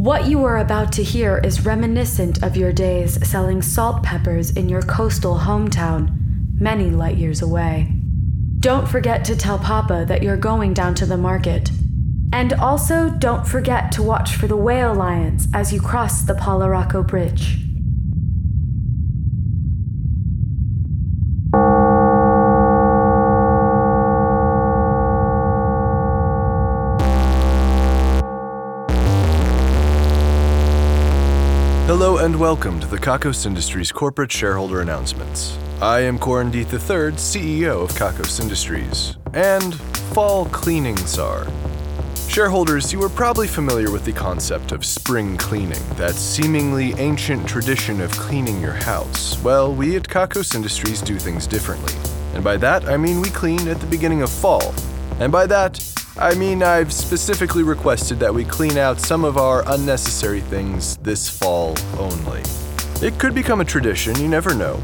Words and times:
What 0.00 0.28
you 0.28 0.42
are 0.46 0.56
about 0.56 0.92
to 0.92 1.02
hear 1.02 1.42
is 1.44 1.66
reminiscent 1.66 2.42
of 2.42 2.56
your 2.56 2.72
days 2.72 3.18
selling 3.28 3.60
salt 3.60 4.02
peppers 4.02 4.50
in 4.50 4.66
your 4.66 4.80
coastal 4.80 5.38
hometown, 5.38 6.08
many 6.58 6.88
light 6.88 7.18
years 7.18 7.42
away. 7.42 7.92
Don't 8.60 8.88
forget 8.88 9.26
to 9.26 9.36
tell 9.36 9.58
Papa 9.58 10.06
that 10.08 10.22
you're 10.22 10.38
going 10.38 10.72
down 10.72 10.94
to 10.94 11.04
the 11.04 11.18
market. 11.18 11.70
And 12.32 12.54
also, 12.54 13.10
don't 13.10 13.46
forget 13.46 13.92
to 13.92 14.02
watch 14.02 14.36
for 14.36 14.46
the 14.46 14.56
whale 14.56 14.94
lions 14.94 15.48
as 15.52 15.70
you 15.70 15.82
cross 15.82 16.22
the 16.22 16.32
Polaraco 16.32 17.06
Bridge. 17.06 17.58
And 32.30 32.38
welcome 32.38 32.78
to 32.78 32.86
the 32.86 32.96
Kakos 32.96 33.44
Industries 33.44 33.90
corporate 33.90 34.30
shareholder 34.30 34.82
announcements. 34.82 35.58
I 35.82 35.98
am 36.02 36.16
Corandith 36.16 36.72
III, 36.72 37.10
CEO 37.16 37.82
of 37.82 37.90
Kakos 37.90 38.40
Industries, 38.40 39.16
and 39.34 39.74
Fall 40.14 40.44
Cleaning 40.44 40.96
Czar. 40.98 41.48
Shareholders, 42.28 42.92
you 42.92 43.02
are 43.02 43.08
probably 43.08 43.48
familiar 43.48 43.90
with 43.90 44.04
the 44.04 44.12
concept 44.12 44.70
of 44.70 44.84
spring 44.84 45.36
cleaning, 45.38 45.82
that 45.96 46.14
seemingly 46.14 46.92
ancient 46.98 47.48
tradition 47.48 48.00
of 48.00 48.12
cleaning 48.12 48.60
your 48.60 48.74
house. 48.74 49.42
Well, 49.42 49.74
we 49.74 49.96
at 49.96 50.04
Kakos 50.04 50.54
Industries 50.54 51.02
do 51.02 51.18
things 51.18 51.48
differently. 51.48 51.94
And 52.34 52.44
by 52.44 52.56
that, 52.58 52.84
I 52.84 52.96
mean 52.96 53.20
we 53.20 53.30
clean 53.30 53.66
at 53.66 53.80
the 53.80 53.88
beginning 53.88 54.22
of 54.22 54.30
fall. 54.30 54.72
And 55.18 55.32
by 55.32 55.46
that, 55.46 55.80
I 56.16 56.34
mean 56.34 56.62
I've 56.62 56.92
specifically 56.92 57.62
requested 57.62 58.18
that 58.18 58.34
we 58.34 58.44
clean 58.44 58.76
out 58.76 59.00
some 59.00 59.24
of 59.24 59.36
our 59.36 59.62
unnecessary 59.66 60.40
things 60.40 60.96
this 60.98 61.28
fall 61.28 61.76
only. 61.98 62.42
It 63.00 63.18
could 63.18 63.34
become 63.34 63.60
a 63.60 63.64
tradition, 63.64 64.18
you 64.20 64.28
never 64.28 64.54
know. 64.54 64.80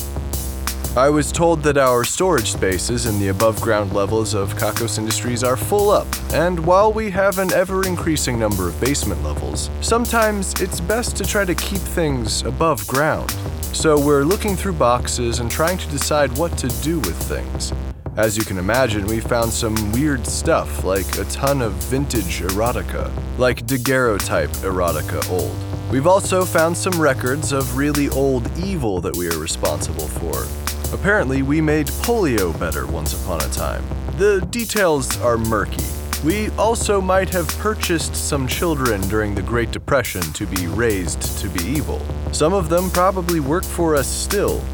I 0.97 1.11
was 1.11 1.31
told 1.31 1.62
that 1.65 1.77
our 1.77 2.05
storage 2.05 2.53
spaces 2.53 3.05
in 3.05 3.19
the 3.19 3.28
above 3.28 3.61
ground 3.61 3.92
levels 3.92 4.33
of 4.33 4.55
Kakos 4.55 4.97
Industries 4.97 5.45
are 5.45 5.56
full 5.56 5.91
up, 5.91 6.06
and 6.33 6.59
while 6.65 6.91
we 6.91 7.11
have 7.11 7.39
an 7.39 7.53
ever 7.53 7.87
increasing 7.87 8.39
number 8.39 8.67
of 8.67 8.81
basement 8.81 9.22
levels, 9.22 9.69
sometimes 9.83 10.59
it's 10.59 10.81
best 10.81 11.15
to 11.19 11.25
try 11.25 11.45
to 11.45 11.55
keep 11.55 11.81
things 11.81 12.45
above 12.45 12.87
ground. 12.87 13.31
So 13.75 14.00
we're 14.00 14.25
looking 14.25 14.56
through 14.56 14.72
boxes 14.72 15.41
and 15.41 15.50
trying 15.50 15.77
to 15.77 15.89
decide 15.89 16.34
what 16.39 16.56
to 16.56 16.69
do 16.83 16.98
with 17.00 17.22
things. 17.25 17.75
As 18.17 18.34
you 18.34 18.45
can 18.45 18.56
imagine, 18.56 19.06
we 19.06 19.20
found 19.20 19.53
some 19.53 19.92
weird 19.92 20.27
stuff, 20.27 20.84
like 20.84 21.19
a 21.19 21.25
ton 21.25 21.61
of 21.61 21.75
vintage 21.75 22.41
erotica, 22.41 23.12
like 23.36 23.67
daguerreotype 23.67 24.48
erotica 24.62 25.31
old. 25.31 25.55
We've 25.92 26.06
also 26.06 26.47
found 26.47 26.78
some 26.78 26.98
records 26.98 27.53
of 27.53 27.77
really 27.77 28.09
old 28.09 28.50
evil 28.56 29.03
that 29.03 29.14
we 29.14 29.28
are 29.28 29.39
responsible 29.39 30.09
for. 30.09 30.47
Apparently, 30.94 31.42
we 31.42 31.61
made 31.61 31.89
polio 31.89 32.59
better 32.59 32.87
once 32.87 33.12
upon 33.22 33.42
a 33.42 33.48
time. 33.50 33.84
The 34.17 34.41
details 34.48 35.20
are 35.20 35.37
murky. 35.37 35.84
We 36.25 36.48
also 36.53 37.03
might 37.03 37.28
have 37.28 37.47
purchased 37.59 38.17
some 38.17 38.48
children 38.48 39.03
during 39.09 39.34
the 39.34 39.42
Great 39.42 39.72
Depression 39.72 40.22
to 40.22 40.47
be 40.47 40.69
raised 40.69 41.20
to 41.41 41.50
be 41.50 41.62
evil. 41.62 42.00
Some 42.33 42.55
of 42.55 42.70
them 42.70 42.91
probably 42.91 43.41
work 43.41 43.64
for 43.64 43.94
us 43.94 44.09
still. 44.09 44.64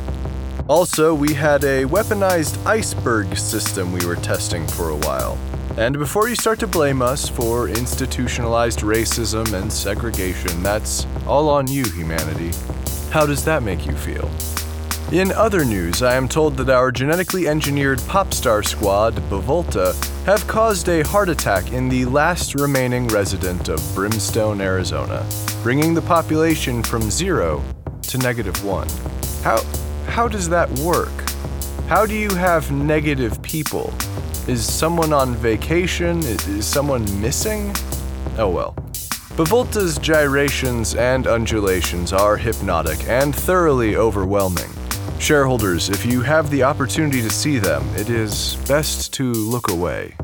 Also, 0.68 1.12
we 1.12 1.34
had 1.34 1.64
a 1.64 1.84
weaponized 1.84 2.64
iceberg 2.64 3.36
system 3.36 3.92
we 3.92 4.06
were 4.06 4.16
testing 4.16 4.66
for 4.68 4.90
a 4.90 4.96
while. 4.96 5.36
And 5.76 5.98
before 5.98 6.28
you 6.28 6.36
start 6.36 6.60
to 6.60 6.66
blame 6.66 7.02
us 7.02 7.28
for 7.28 7.68
institutionalized 7.68 8.80
racism 8.80 9.52
and 9.54 9.72
segregation, 9.72 10.62
that's 10.62 11.06
all 11.26 11.48
on 11.48 11.66
you, 11.66 11.84
humanity. 11.84 12.52
How 13.10 13.26
does 13.26 13.44
that 13.44 13.62
make 13.62 13.86
you 13.86 13.96
feel? 13.96 14.30
In 15.10 15.32
other 15.32 15.64
news, 15.64 16.00
I 16.02 16.14
am 16.14 16.28
told 16.28 16.56
that 16.58 16.70
our 16.70 16.92
genetically 16.92 17.48
engineered 17.48 18.00
pop 18.06 18.32
star 18.32 18.62
squad, 18.62 19.14
Bavolta, 19.28 19.94
have 20.24 20.46
caused 20.46 20.88
a 20.88 21.02
heart 21.02 21.28
attack 21.28 21.72
in 21.72 21.88
the 21.88 22.04
last 22.04 22.54
remaining 22.54 23.08
resident 23.08 23.68
of 23.68 23.82
Brimstone, 23.94 24.60
Arizona, 24.60 25.26
bringing 25.62 25.92
the 25.92 26.02
population 26.02 26.82
from 26.82 27.10
zero 27.10 27.62
to 28.02 28.18
negative 28.18 28.64
one. 28.64 28.88
How, 29.42 29.60
how 30.06 30.28
does 30.28 30.48
that 30.48 30.70
work? 30.80 31.12
How 31.88 32.06
do 32.06 32.14
you 32.14 32.34
have 32.34 32.70
negative 32.70 33.40
people? 33.42 33.92
Is 34.48 34.64
someone 34.64 35.12
on 35.12 35.34
vacation? 35.34 36.18
Is, 36.20 36.66
someone 36.66 37.04
missing? 37.20 37.74
Oh 38.38 38.48
well. 38.48 38.74
Bavolta's 39.36 39.98
gyrations 39.98 40.94
and 40.94 41.26
undulations 41.26 42.12
are 42.12 42.36
hypnotic 42.36 43.08
and 43.08 43.34
thoroughly 43.34 43.96
overwhelming. 43.96 44.70
Shareholders, 45.18 45.88
if 45.88 46.04
you 46.04 46.20
have 46.22 46.50
the 46.50 46.62
opportunity 46.62 47.22
to 47.22 47.30
see 47.30 47.58
them, 47.58 47.86
it 47.96 48.10
is 48.10 48.56
best 48.68 49.12
to 49.14 49.32
look 49.32 49.70
away. 49.70 50.14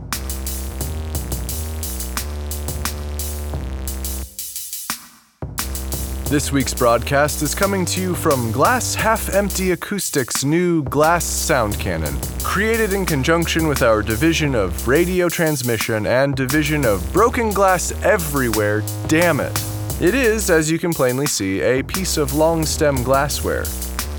This 6.28 6.52
week's 6.52 6.74
broadcast 6.74 7.40
is 7.40 7.54
coming 7.54 7.86
to 7.86 8.02
you 8.02 8.14
from 8.14 8.52
Glass 8.52 8.94
Half 8.94 9.30
Empty 9.30 9.70
Acoustics' 9.70 10.44
new 10.44 10.82
Glass 10.82 11.24
Sound 11.24 11.80
Cannon, 11.80 12.14
created 12.40 12.92
in 12.92 13.06
conjunction 13.06 13.66
with 13.66 13.80
our 13.80 14.02
division 14.02 14.54
of 14.54 14.86
radio 14.86 15.30
transmission 15.30 16.06
and 16.06 16.36
division 16.36 16.84
of 16.84 17.10
broken 17.14 17.48
glass 17.48 17.92
everywhere. 18.02 18.82
Damn 19.06 19.40
it! 19.40 19.58
It 20.02 20.14
is, 20.14 20.50
as 20.50 20.70
you 20.70 20.78
can 20.78 20.92
plainly 20.92 21.24
see, 21.24 21.62
a 21.62 21.82
piece 21.82 22.18
of 22.18 22.34
long 22.34 22.66
stem 22.66 23.02
glassware. 23.02 23.64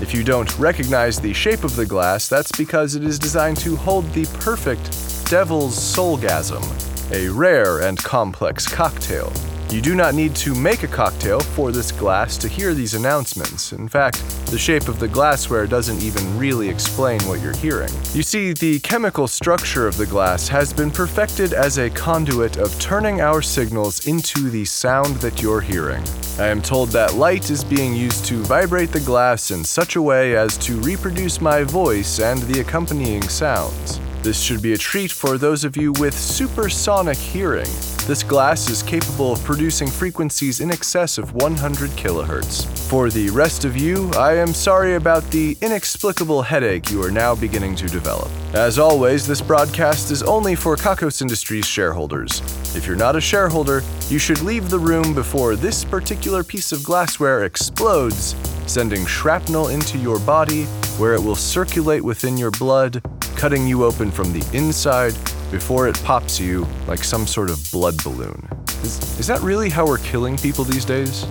If 0.00 0.12
you 0.12 0.24
don't 0.24 0.58
recognize 0.58 1.20
the 1.20 1.32
shape 1.32 1.62
of 1.62 1.76
the 1.76 1.86
glass, 1.86 2.26
that's 2.26 2.50
because 2.50 2.96
it 2.96 3.04
is 3.04 3.20
designed 3.20 3.58
to 3.58 3.76
hold 3.76 4.04
the 4.14 4.26
perfect 4.40 4.86
Devil's 5.30 5.78
Soulgasm, 5.78 7.12
a 7.12 7.28
rare 7.28 7.82
and 7.82 7.98
complex 7.98 8.66
cocktail. 8.66 9.32
You 9.70 9.80
do 9.80 9.94
not 9.94 10.14
need 10.14 10.34
to 10.36 10.52
make 10.52 10.82
a 10.82 10.88
cocktail 10.88 11.38
for 11.38 11.70
this 11.70 11.92
glass 11.92 12.36
to 12.38 12.48
hear 12.48 12.74
these 12.74 12.94
announcements. 12.94 13.72
In 13.72 13.86
fact, 13.86 14.18
the 14.46 14.58
shape 14.58 14.88
of 14.88 14.98
the 14.98 15.06
glassware 15.06 15.64
doesn't 15.68 16.02
even 16.02 16.36
really 16.36 16.68
explain 16.68 17.20
what 17.20 17.40
you're 17.40 17.56
hearing. 17.56 17.92
You 18.12 18.24
see, 18.24 18.52
the 18.52 18.80
chemical 18.80 19.28
structure 19.28 19.86
of 19.86 19.96
the 19.96 20.06
glass 20.06 20.48
has 20.48 20.72
been 20.72 20.90
perfected 20.90 21.52
as 21.52 21.78
a 21.78 21.88
conduit 21.88 22.56
of 22.56 22.76
turning 22.80 23.20
our 23.20 23.40
signals 23.40 24.08
into 24.08 24.50
the 24.50 24.64
sound 24.64 25.14
that 25.18 25.40
you're 25.40 25.60
hearing. 25.60 26.02
I 26.40 26.48
am 26.48 26.62
told 26.62 26.88
that 26.88 27.14
light 27.14 27.48
is 27.48 27.62
being 27.62 27.94
used 27.94 28.24
to 28.24 28.42
vibrate 28.42 28.90
the 28.90 28.98
glass 28.98 29.52
in 29.52 29.62
such 29.62 29.94
a 29.94 30.02
way 30.02 30.34
as 30.36 30.58
to 30.58 30.80
reproduce 30.80 31.40
my 31.40 31.62
voice 31.62 32.18
and 32.18 32.42
the 32.42 32.58
accompanying 32.58 33.22
sounds. 33.22 34.00
This 34.22 34.42
should 34.42 34.62
be 34.62 34.72
a 34.72 34.78
treat 34.78 35.12
for 35.12 35.38
those 35.38 35.62
of 35.62 35.76
you 35.76 35.92
with 35.92 36.18
supersonic 36.18 37.16
hearing. 37.16 37.70
This 38.10 38.24
glass 38.24 38.68
is 38.68 38.82
capable 38.82 39.34
of 39.34 39.44
producing 39.44 39.86
frequencies 39.86 40.58
in 40.58 40.72
excess 40.72 41.16
of 41.16 41.32
100 41.34 41.90
kilohertz. 41.90 42.66
For 42.88 43.08
the 43.08 43.30
rest 43.30 43.64
of 43.64 43.76
you, 43.76 44.10
I 44.16 44.34
am 44.34 44.52
sorry 44.52 44.96
about 44.96 45.22
the 45.30 45.56
inexplicable 45.60 46.42
headache 46.42 46.90
you 46.90 47.00
are 47.04 47.12
now 47.12 47.36
beginning 47.36 47.76
to 47.76 47.86
develop. 47.86 48.28
As 48.52 48.80
always, 48.80 49.28
this 49.28 49.40
broadcast 49.40 50.10
is 50.10 50.24
only 50.24 50.56
for 50.56 50.74
Kakos 50.74 51.22
Industries 51.22 51.66
shareholders. 51.66 52.40
If 52.74 52.84
you're 52.84 52.96
not 52.96 53.14
a 53.14 53.20
shareholder, 53.20 53.84
you 54.08 54.18
should 54.18 54.40
leave 54.40 54.70
the 54.70 54.78
room 54.80 55.14
before 55.14 55.54
this 55.54 55.84
particular 55.84 56.42
piece 56.42 56.72
of 56.72 56.82
glassware 56.82 57.44
explodes, 57.44 58.34
sending 58.66 59.06
shrapnel 59.06 59.68
into 59.68 59.98
your 59.98 60.18
body 60.18 60.64
where 60.98 61.14
it 61.14 61.22
will 61.22 61.36
circulate 61.36 62.02
within 62.02 62.36
your 62.36 62.50
blood 62.50 63.00
cutting 63.40 63.66
you 63.66 63.84
open 63.84 64.10
from 64.10 64.32
the 64.34 64.44
inside 64.52 65.14
before 65.50 65.88
it 65.88 66.00
pops 66.04 66.38
you 66.38 66.66
like 66.86 67.02
some 67.02 67.26
sort 67.26 67.50
of 67.50 67.60
blood 67.72 68.02
balloon. 68.04 68.48
Is, 68.82 69.20
is 69.20 69.26
that 69.26 69.40
really 69.40 69.68
how 69.68 69.86
we're 69.86 69.98
killing 69.98 70.36
people 70.36 70.64
these 70.64 70.84
days? 70.84 71.24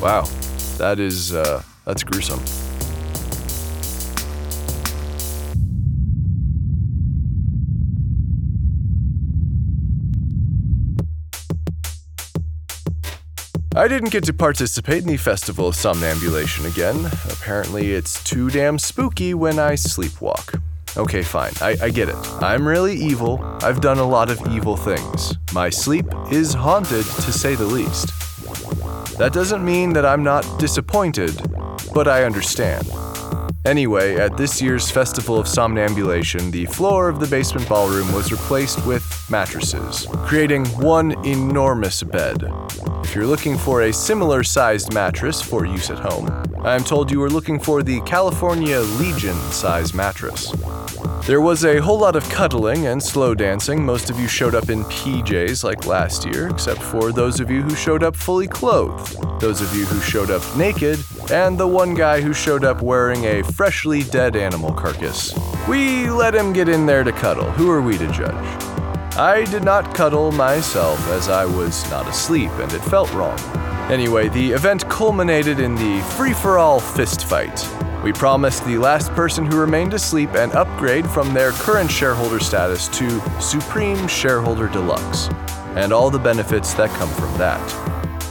Wow, 0.00 0.24
that 0.78 0.98
is, 0.98 1.34
uh, 1.34 1.62
that's 1.84 2.02
gruesome. 2.02 2.40
I 13.76 13.86
didn't 13.88 14.10
get 14.10 14.24
to 14.24 14.32
participate 14.32 15.02
in 15.02 15.08
the 15.08 15.16
Festival 15.16 15.68
of 15.68 15.76
Somnambulation 15.76 16.66
again. 16.66 17.06
Apparently, 17.30 17.92
it's 17.92 18.22
too 18.24 18.50
damn 18.50 18.78
spooky 18.78 19.32
when 19.32 19.58
I 19.58 19.72
sleepwalk. 19.72 20.60
Okay, 20.96 21.22
fine. 21.22 21.52
I, 21.60 21.76
I 21.82 21.90
get 21.90 22.08
it. 22.08 22.16
I'm 22.42 22.66
really 22.66 22.94
evil. 22.94 23.40
I've 23.62 23.80
done 23.80 23.98
a 23.98 24.08
lot 24.08 24.30
of 24.30 24.40
evil 24.52 24.76
things. 24.76 25.34
My 25.52 25.70
sleep 25.70 26.06
is 26.30 26.52
haunted, 26.52 27.04
to 27.04 27.32
say 27.32 27.54
the 27.54 27.64
least. 27.64 28.08
That 29.18 29.32
doesn't 29.32 29.64
mean 29.64 29.92
that 29.92 30.04
I'm 30.04 30.24
not 30.24 30.44
disappointed, 30.58 31.40
but 31.94 32.08
I 32.08 32.24
understand. 32.24 32.90
Anyway, 33.66 34.16
at 34.16 34.36
this 34.36 34.62
year's 34.62 34.90
Festival 34.90 35.38
of 35.38 35.46
Somnambulation, 35.46 36.50
the 36.50 36.64
floor 36.66 37.08
of 37.08 37.20
the 37.20 37.26
basement 37.26 37.68
ballroom 37.68 38.10
was 38.12 38.32
replaced 38.32 38.84
with 38.86 39.04
mattresses, 39.30 40.06
creating 40.26 40.66
one 40.80 41.12
enormous 41.24 42.02
bed. 42.02 42.44
if 43.04 43.14
you're 43.14 43.26
looking 43.26 43.56
for 43.56 43.82
a 43.82 43.92
similar 43.92 44.42
sized 44.42 44.92
mattress 44.92 45.40
for 45.40 45.64
use 45.64 45.90
at 45.90 45.98
home, 45.98 46.28
I 46.58 46.74
am 46.74 46.84
told 46.84 47.10
you 47.10 47.22
are 47.22 47.30
looking 47.30 47.58
for 47.58 47.82
the 47.82 48.00
California 48.02 48.80
Legion 48.80 49.36
size 49.50 49.94
mattress. 49.94 50.52
There 51.26 51.40
was 51.40 51.64
a 51.64 51.78
whole 51.78 51.98
lot 51.98 52.16
of 52.16 52.28
cuddling 52.28 52.86
and 52.86 53.02
slow 53.02 53.34
dancing. 53.34 53.84
Most 53.84 54.10
of 54.10 54.18
you 54.18 54.26
showed 54.26 54.54
up 54.54 54.68
in 54.68 54.84
PJs 54.84 55.62
like 55.62 55.86
last 55.86 56.24
year, 56.24 56.48
except 56.48 56.82
for 56.82 57.12
those 57.12 57.40
of 57.40 57.50
you 57.50 57.62
who 57.62 57.74
showed 57.74 58.02
up 58.02 58.16
fully 58.16 58.48
clothed, 58.48 59.16
those 59.40 59.60
of 59.60 59.74
you 59.76 59.84
who 59.84 60.00
showed 60.00 60.30
up 60.30 60.42
naked, 60.56 60.98
and 61.30 61.58
the 61.58 61.66
one 61.66 61.94
guy 61.94 62.20
who 62.20 62.32
showed 62.32 62.64
up 62.64 62.82
wearing 62.82 63.24
a 63.26 63.42
freshly 63.42 64.02
dead 64.02 64.34
animal 64.34 64.72
carcass. 64.72 65.32
We 65.68 66.10
let 66.10 66.34
him 66.34 66.52
get 66.52 66.68
in 66.68 66.86
there 66.86 67.04
to 67.04 67.12
cuddle. 67.12 67.50
Who 67.52 67.70
are 67.70 67.82
we 67.82 67.98
to 67.98 68.10
judge? 68.10 68.69
I 69.20 69.44
did 69.44 69.64
not 69.64 69.94
cuddle 69.94 70.32
myself 70.32 70.98
as 71.08 71.28
I 71.28 71.44
was 71.44 71.88
not 71.90 72.08
asleep 72.08 72.50
and 72.52 72.72
it 72.72 72.80
felt 72.80 73.12
wrong. 73.12 73.38
Anyway, 73.90 74.30
the 74.30 74.52
event 74.52 74.88
culminated 74.88 75.60
in 75.60 75.74
the 75.74 76.00
free 76.16 76.32
for 76.32 76.56
all 76.56 76.80
fist 76.80 77.26
fight. 77.26 77.68
We 78.02 78.14
promised 78.14 78.64
the 78.64 78.78
last 78.78 79.10
person 79.10 79.44
who 79.44 79.60
remained 79.60 79.92
asleep 79.92 80.30
an 80.36 80.52
upgrade 80.52 81.06
from 81.06 81.34
their 81.34 81.52
current 81.52 81.90
shareholder 81.90 82.40
status 82.40 82.88
to 82.96 83.20
Supreme 83.42 84.08
Shareholder 84.08 84.68
Deluxe, 84.68 85.28
and 85.76 85.92
all 85.92 86.08
the 86.08 86.18
benefits 86.18 86.72
that 86.72 86.88
come 86.98 87.10
from 87.10 87.36
that. 87.36 87.60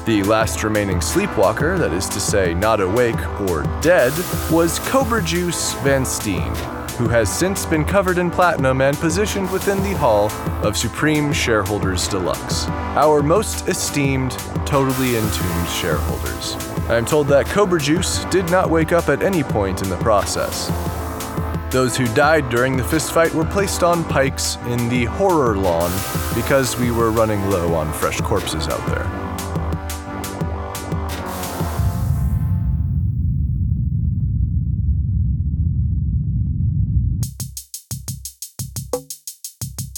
The 0.07 0.23
last 0.23 0.63
remaining 0.63 1.01
sleepwalker, 1.01 1.77
that 1.77 1.93
is 1.93 2.09
to 2.09 2.19
say, 2.19 2.55
not 2.55 2.81
awake 2.81 3.41
or 3.41 3.61
dead, 3.79 4.11
was 4.49 4.79
Cobra 4.79 5.21
Juice 5.21 5.73
Van 5.83 6.03
Steen, 6.03 6.51
who 6.99 7.07
has 7.07 7.33
since 7.33 7.65
been 7.65 7.85
covered 7.85 8.17
in 8.17 8.29
platinum 8.29 8.81
and 8.81 8.97
positioned 8.97 9.49
within 9.51 9.81
the 9.83 9.95
Hall 9.95 10.29
of 10.65 10.75
Supreme 10.75 11.31
Shareholders 11.31 12.09
Deluxe, 12.09 12.67
our 12.97 13.23
most 13.23 13.69
esteemed, 13.69 14.31
totally 14.65 15.15
entombed 15.15 15.69
shareholders. 15.69 16.55
I 16.89 16.97
am 16.97 17.05
told 17.05 17.27
that 17.29 17.45
Cobra 17.45 17.79
Juice 17.79 18.25
did 18.25 18.51
not 18.51 18.69
wake 18.69 18.91
up 18.91 19.07
at 19.07 19.23
any 19.23 19.43
point 19.43 19.81
in 19.81 19.89
the 19.89 19.95
process. 19.99 20.67
Those 21.71 21.95
who 21.95 22.05
died 22.13 22.49
during 22.49 22.75
the 22.75 22.83
fistfight 22.83 23.33
were 23.33 23.45
placed 23.45 23.81
on 23.81 24.03
pikes 24.03 24.57
in 24.67 24.89
the 24.89 25.05
horror 25.05 25.55
lawn 25.55 25.91
because 26.35 26.77
we 26.77 26.91
were 26.91 27.11
running 27.11 27.49
low 27.49 27.75
on 27.75 27.93
fresh 27.93 28.19
corpses 28.19 28.67
out 28.67 28.85
there. 28.87 29.18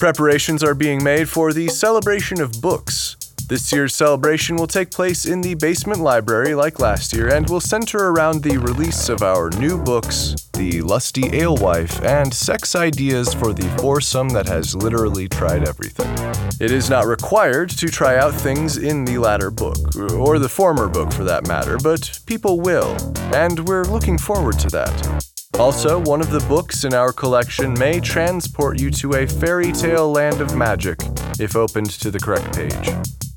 Preparations 0.01 0.63
are 0.63 0.73
being 0.73 1.03
made 1.03 1.29
for 1.29 1.53
the 1.53 1.67
celebration 1.67 2.41
of 2.41 2.59
books. 2.59 3.17
This 3.47 3.71
year's 3.71 3.93
celebration 3.93 4.55
will 4.55 4.65
take 4.65 4.89
place 4.89 5.27
in 5.27 5.41
the 5.41 5.53
basement 5.53 5.99
library 5.99 6.55
like 6.55 6.79
last 6.79 7.13
year 7.13 7.31
and 7.31 7.47
will 7.47 7.61
center 7.61 8.09
around 8.09 8.41
the 8.41 8.57
release 8.57 9.09
of 9.09 9.21
our 9.21 9.51
new 9.51 9.77
books, 9.77 10.49
The 10.53 10.81
Lusty 10.81 11.39
Alewife, 11.39 12.01
and 12.03 12.33
Sex 12.33 12.75
Ideas 12.75 13.35
for 13.35 13.53
the 13.53 13.69
Foursome 13.77 14.29
that 14.29 14.47
has 14.47 14.73
literally 14.73 15.29
tried 15.29 15.67
everything. 15.67 16.11
It 16.59 16.71
is 16.71 16.89
not 16.89 17.05
required 17.05 17.69
to 17.69 17.87
try 17.87 18.17
out 18.17 18.33
things 18.33 18.77
in 18.77 19.05
the 19.05 19.19
latter 19.19 19.51
book, 19.51 19.77
or 20.13 20.39
the 20.39 20.49
former 20.49 20.87
book 20.87 21.13
for 21.13 21.25
that 21.25 21.45
matter, 21.45 21.77
but 21.77 22.19
people 22.25 22.59
will, 22.59 22.97
and 23.35 23.67
we're 23.67 23.83
looking 23.83 24.17
forward 24.17 24.57
to 24.61 24.67
that. 24.69 25.30
Also, 25.59 25.99
one 25.99 26.21
of 26.21 26.31
the 26.31 26.43
books 26.47 26.85
in 26.85 26.93
our 26.93 27.11
collection 27.11 27.73
may 27.73 27.99
transport 27.99 28.79
you 28.79 28.89
to 28.89 29.13
a 29.13 29.27
fairy 29.27 29.71
tale 29.71 30.11
land 30.11 30.41
of 30.41 30.55
magic 30.55 30.97
if 31.39 31.55
opened 31.55 31.89
to 31.89 32.09
the 32.09 32.19
correct 32.19 32.55
page. 32.55 32.89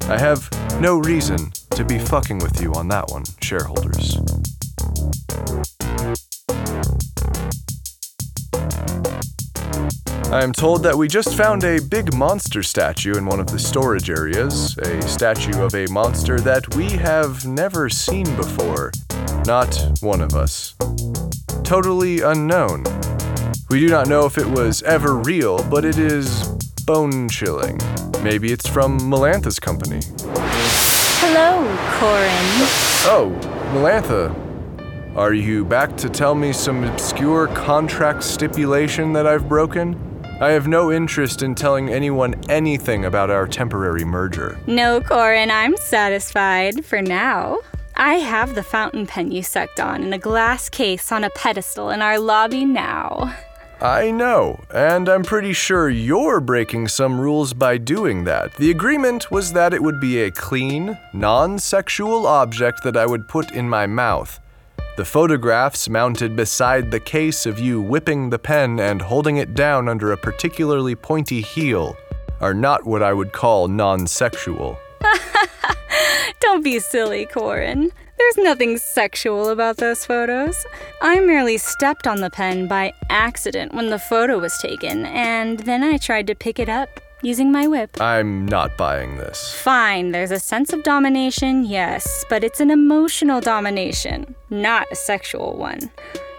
I 0.08 0.18
have 0.18 0.48
no 0.80 0.98
reason 0.98 1.50
to 1.70 1.84
be 1.84 1.98
fucking 1.98 2.38
with 2.38 2.60
you 2.60 2.72
on 2.74 2.88
that 2.88 3.10
one, 3.10 3.24
shareholders. 3.40 4.18
I 10.32 10.42
am 10.42 10.52
told 10.52 10.82
that 10.82 10.96
we 10.96 11.08
just 11.08 11.36
found 11.36 11.62
a 11.64 11.80
big 11.80 12.14
monster 12.14 12.62
statue 12.62 13.14
in 13.16 13.24
one 13.24 13.38
of 13.38 13.46
the 13.48 13.58
storage 13.58 14.10
areas, 14.10 14.76
a 14.78 15.00
statue 15.02 15.62
of 15.62 15.74
a 15.74 15.86
monster 15.86 16.40
that 16.40 16.74
we 16.74 16.90
have 16.90 17.46
never 17.46 17.88
seen 17.88 18.24
before. 18.36 18.92
Not 19.46 19.76
one 20.00 20.20
of 20.20 20.34
us 20.34 20.74
totally 21.64 22.20
unknown. 22.20 22.84
We 23.70 23.80
do 23.80 23.88
not 23.88 24.08
know 24.08 24.26
if 24.26 24.38
it 24.38 24.46
was 24.46 24.82
ever 24.82 25.16
real, 25.16 25.64
but 25.64 25.84
it 25.84 25.98
is 25.98 26.46
bone 26.84 27.28
chilling. 27.28 27.80
Maybe 28.22 28.52
it's 28.52 28.68
from 28.68 28.98
Melantha's 29.00 29.58
company. 29.58 30.00
Hello, 31.20 31.62
Corin. 31.98 32.68
Oh, 33.06 33.32
Melantha. 33.72 34.34
Are 35.16 35.32
you 35.32 35.64
back 35.64 35.96
to 35.98 36.08
tell 36.08 36.34
me 36.34 36.52
some 36.52 36.84
obscure 36.84 37.46
contract 37.48 38.22
stipulation 38.22 39.12
that 39.14 39.26
I've 39.26 39.48
broken? 39.48 39.98
I 40.40 40.50
have 40.50 40.66
no 40.66 40.92
interest 40.92 41.42
in 41.42 41.54
telling 41.54 41.88
anyone 41.88 42.34
anything 42.50 43.04
about 43.04 43.30
our 43.30 43.46
temporary 43.46 44.04
merger. 44.04 44.58
No, 44.66 45.00
Corin, 45.00 45.50
I'm 45.50 45.76
satisfied 45.76 46.84
for 46.84 47.00
now. 47.00 47.60
I 47.96 48.14
have 48.14 48.54
the 48.56 48.64
fountain 48.64 49.06
pen 49.06 49.30
you 49.30 49.42
sucked 49.44 49.78
on 49.78 50.02
in 50.02 50.12
a 50.12 50.18
glass 50.18 50.68
case 50.68 51.12
on 51.12 51.22
a 51.22 51.30
pedestal 51.30 51.90
in 51.90 52.02
our 52.02 52.18
lobby 52.18 52.64
now. 52.64 53.36
I 53.80 54.10
know, 54.10 54.64
and 54.74 55.08
I'm 55.08 55.22
pretty 55.22 55.52
sure 55.52 55.88
you're 55.90 56.40
breaking 56.40 56.88
some 56.88 57.20
rules 57.20 57.52
by 57.52 57.78
doing 57.78 58.24
that. 58.24 58.54
The 58.54 58.70
agreement 58.70 59.30
was 59.30 59.52
that 59.52 59.72
it 59.72 59.82
would 59.82 60.00
be 60.00 60.22
a 60.22 60.30
clean, 60.30 60.98
non 61.12 61.58
sexual 61.58 62.26
object 62.26 62.82
that 62.82 62.96
I 62.96 63.06
would 63.06 63.28
put 63.28 63.52
in 63.52 63.68
my 63.68 63.86
mouth. 63.86 64.40
The 64.96 65.04
photographs 65.04 65.88
mounted 65.88 66.34
beside 66.34 66.90
the 66.90 67.00
case 67.00 67.46
of 67.46 67.60
you 67.60 67.80
whipping 67.80 68.30
the 68.30 68.38
pen 68.38 68.80
and 68.80 69.02
holding 69.02 69.36
it 69.36 69.54
down 69.54 69.88
under 69.88 70.12
a 70.12 70.16
particularly 70.16 70.94
pointy 70.96 71.40
heel 71.40 71.96
are 72.40 72.54
not 72.54 72.84
what 72.84 73.02
I 73.02 73.12
would 73.12 73.32
call 73.32 73.68
non 73.68 74.06
sexual. 74.06 74.78
Don't 76.44 76.62
be 76.62 76.78
silly, 76.78 77.24
Corin. 77.24 77.90
There's 78.18 78.36
nothing 78.36 78.76
sexual 78.76 79.48
about 79.48 79.78
those 79.78 80.04
photos. 80.04 80.66
I 81.00 81.18
merely 81.20 81.56
stepped 81.56 82.06
on 82.06 82.20
the 82.20 82.28
pen 82.28 82.68
by 82.68 82.92
accident 83.08 83.72
when 83.72 83.88
the 83.88 83.98
photo 83.98 84.38
was 84.38 84.56
taken, 84.58 85.06
and 85.06 85.60
then 85.60 85.82
I 85.82 85.96
tried 85.96 86.26
to 86.26 86.34
pick 86.34 86.58
it 86.58 86.68
up 86.68 87.00
using 87.22 87.50
my 87.50 87.66
whip. 87.66 87.98
I'm 87.98 88.44
not 88.44 88.76
buying 88.76 89.16
this. 89.16 89.54
Fine, 89.54 90.12
there's 90.12 90.30
a 90.30 90.38
sense 90.38 90.74
of 90.74 90.82
domination, 90.82 91.64
yes, 91.64 92.26
but 92.28 92.44
it's 92.44 92.60
an 92.60 92.70
emotional 92.70 93.40
domination, 93.40 94.34
not 94.50 94.86
a 94.92 94.96
sexual 94.96 95.56
one. 95.56 95.90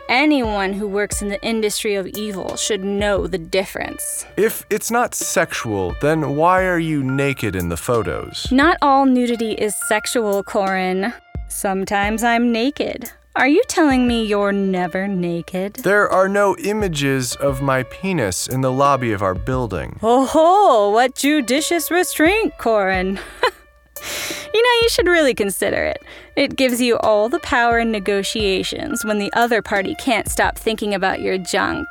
Anyone 0.10 0.74
who 0.74 0.88
works 0.88 1.24
in 1.24 1.30
the 1.30 1.42
industry 1.42 1.96
of 1.96 2.06
evil 2.06 2.56
should 2.58 2.84
know 2.84 3.26
the 3.26 3.40
difference. 3.40 4.26
If 4.38 4.64
it's 4.70 4.92
not 4.92 5.16
sexual, 5.16 5.96
then 6.00 6.36
why 6.36 6.66
are 6.66 6.78
you 6.78 7.04
naked 7.04 7.56
in 7.56 7.70
the 7.70 7.78
photos? 7.78 8.48
Not 8.52 8.78
all 8.84 9.08
nudity 9.08 9.54
is 9.54 9.74
sexual, 9.88 10.44
Corin. 10.44 11.12
Sometimes 11.50 12.24
I'm 12.24 12.52
naked. 12.52 13.12
Are 13.36 13.48
you 13.48 13.64
telling 13.68 14.08
me 14.08 14.26
you're 14.26 14.52
never 14.52 15.08
naked? 15.08 15.78
There 15.78 16.08
are 16.08 16.30
no 16.30 16.56
images 16.58 17.36
of 17.38 17.64
my 17.64 17.82
penis 17.84 18.48
in 18.48 18.62
the 18.62 18.72
lobby 18.72 19.12
of 19.12 19.24
our 19.24 19.34
building. 19.34 20.00
Oh 20.04 20.28
ho, 20.28 20.92
what 20.92 21.16
judicious 21.16 21.90
restraint, 21.90 22.54
Corin. 22.60 23.20
You 24.56 24.62
know, 24.62 24.82
you 24.84 24.90
should 24.90 25.08
really 25.08 25.34
consider 25.34 25.84
it. 25.84 26.02
It 26.38 26.56
gives 26.56 26.80
you 26.80 26.98
all 27.00 27.28
the 27.28 27.40
power 27.40 27.78
in 27.78 27.92
negotiations 27.92 29.04
when 29.04 29.20
the 29.20 29.30
other 29.34 29.62
party 29.62 29.96
can't 29.96 30.30
stop 30.30 30.58
thinking 30.58 30.94
about 30.94 31.20
your 31.20 31.38
junk, 31.38 31.90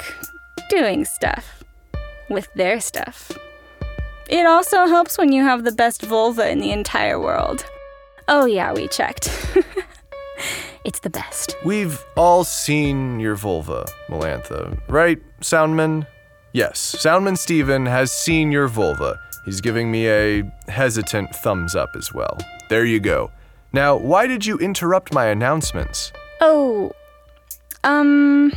doing 0.70 1.04
stuff 1.04 1.62
with 2.30 2.48
their 2.54 2.80
stuff. 2.80 3.32
It 4.30 4.46
also 4.46 4.86
helps 4.86 5.18
when 5.18 5.30
you 5.30 5.42
have 5.42 5.64
the 5.64 5.72
best 5.72 6.00
vulva 6.00 6.48
in 6.48 6.58
the 6.58 6.72
entire 6.72 7.20
world. 7.20 7.66
Oh, 8.28 8.46
yeah, 8.46 8.72
we 8.72 8.88
checked. 8.88 9.28
it's 10.84 11.00
the 11.00 11.10
best. 11.10 11.56
We've 11.66 12.02
all 12.16 12.44
seen 12.44 13.20
your 13.20 13.34
vulva, 13.34 13.84
Melantha, 14.08 14.80
right, 14.88 15.20
Soundman? 15.42 16.06
Yes, 16.54 16.96
Soundman 16.96 17.36
Steven 17.36 17.84
has 17.84 18.10
seen 18.10 18.50
your 18.50 18.68
vulva. 18.68 19.20
He's 19.44 19.60
giving 19.60 19.90
me 19.90 20.08
a 20.08 20.42
hesitant 20.68 21.34
thumbs 21.36 21.74
up 21.74 21.90
as 21.96 22.12
well. 22.12 22.38
There 22.68 22.84
you 22.84 23.00
go. 23.00 23.30
Now, 23.72 23.96
why 23.96 24.26
did 24.26 24.46
you 24.46 24.56
interrupt 24.58 25.12
my 25.12 25.26
announcements? 25.26 26.12
Oh, 26.40 26.92
um, 27.84 28.52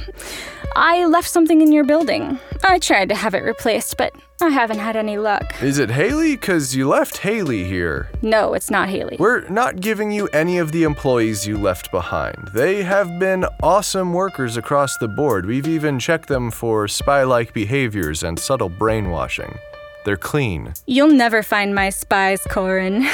I 0.75 1.06
left 1.06 1.29
something 1.29 1.62
in 1.62 1.72
your 1.72 1.84
building. 1.84 2.39
I 2.63 2.79
tried 2.79 3.10
to 3.10 3.15
have 3.15 3.34
it 3.34 3.44
replaced, 3.44 3.98
but 3.98 4.13
I 4.41 4.50
haven't 4.50 4.79
had 4.79 4.96
any 4.96 5.17
luck. 5.17 5.62
Is 5.62 5.79
it 5.79 5.89
Haley? 5.89 6.36
Because 6.36 6.75
you 6.75 6.88
left 6.88 7.17
Haley 7.17 7.65
here. 7.65 8.10
No, 8.22 8.53
it's 8.53 8.70
not 8.70 8.88
Haley. 8.88 9.17
We're 9.20 9.48
not 9.50 9.82
giving 9.82 10.12
you 10.12 10.27
any 10.27 10.60
of 10.60 10.72
the 10.72 10.84
employees 10.84 11.46
you 11.46 11.58
left 11.58 11.91
behind. 11.91 12.51
They 12.53 12.84
have 12.84 13.20
been 13.20 13.46
awesome 13.62 14.13
workers 14.13 14.56
across 14.56 14.98
the 14.98 15.08
board. 15.08 15.46
We've 15.46 15.67
even 15.67 16.00
checked 16.00 16.29
them 16.29 16.50
for 16.51 16.88
spy 16.88 17.24
like 17.24 17.53
behaviors 17.53 18.24
and 18.24 18.39
subtle 18.39 18.70
brainwashing. 18.70 19.58
They're 20.08 20.16
clean. 20.16 20.74
You'll 20.86 21.12
never 21.12 21.44
find 21.44 21.76
my 21.76 21.90
spies, 21.90 22.40
Corin. 22.50 23.06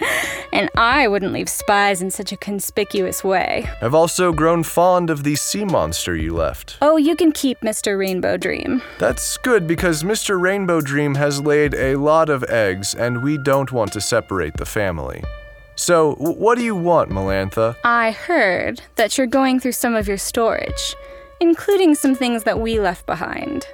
and 0.54 0.70
I 0.78 1.06
wouldn't 1.06 1.34
leave 1.34 1.50
spies 1.50 2.00
in 2.00 2.10
such 2.10 2.32
a 2.32 2.38
conspicuous 2.38 3.22
way. 3.22 3.68
I've 3.82 3.92
also 3.92 4.32
grown 4.32 4.62
fond 4.62 5.10
of 5.10 5.24
the 5.24 5.36
sea 5.36 5.66
monster 5.66 6.16
you 6.16 6.34
left. 6.34 6.78
Oh, 6.80 6.96
you 6.96 7.16
can 7.16 7.32
keep 7.32 7.60
Mr. 7.60 7.98
Rainbow 7.98 8.38
Dream. 8.38 8.80
That's 8.98 9.36
good 9.36 9.66
because 9.66 10.02
Mr. 10.02 10.40
Rainbow 10.40 10.80
Dream 10.80 11.16
has 11.16 11.42
laid 11.42 11.74
a 11.74 11.96
lot 11.96 12.30
of 12.30 12.42
eggs, 12.44 12.94
and 12.94 13.22
we 13.22 13.36
don't 13.36 13.70
want 13.70 13.92
to 13.92 14.00
separate 14.00 14.56
the 14.56 14.64
family. 14.64 15.22
So, 15.74 16.14
what 16.14 16.56
do 16.56 16.64
you 16.64 16.74
want, 16.74 17.10
Melantha? 17.10 17.76
I 17.84 18.12
heard 18.12 18.80
that 18.96 19.18
you're 19.18 19.26
going 19.26 19.60
through 19.60 19.72
some 19.72 19.94
of 19.94 20.08
your 20.08 20.16
storage, 20.16 20.96
including 21.40 21.94
some 21.94 22.14
things 22.14 22.44
that 22.44 22.58
we 22.58 22.80
left 22.80 23.04
behind. 23.04 23.66